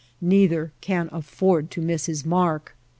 [0.19, 2.75] Neither can afford to miss his mark.